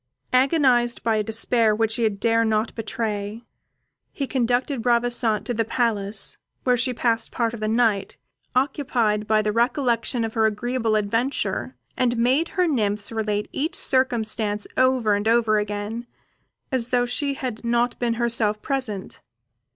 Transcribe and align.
Agonized 0.33 1.03
by 1.03 1.17
a 1.17 1.23
despair 1.23 1.75
which 1.75 1.93
he 1.97 2.09
dared 2.09 2.47
not 2.47 2.73
betray, 2.73 3.43
he 4.11 4.25
conducted 4.25 4.83
Ravissante 4.83 5.45
to 5.45 5.53
the 5.53 5.63
Palace, 5.63 6.37
where 6.63 6.75
she 6.75 6.91
passed 6.91 7.29
part 7.31 7.53
of 7.53 7.59
the 7.59 7.67
night, 7.67 8.17
occupied 8.55 9.27
by 9.27 9.43
the 9.43 9.51
recollection 9.51 10.23
of 10.23 10.33
her 10.33 10.47
agreeable 10.47 10.95
adventure, 10.95 11.75
and 11.95 12.17
made 12.17 12.47
her 12.57 12.65
nymphs 12.67 13.11
relate 13.11 13.47
each 13.51 13.75
circumstance 13.75 14.65
over 14.75 15.13
and 15.13 15.27
over 15.27 15.59
again, 15.59 16.07
as 16.71 16.89
though 16.89 17.05
she 17.05 17.35
had 17.35 17.63
not 17.63 17.99
been 17.99 18.15
herself 18.15 18.59
present. 18.63 19.21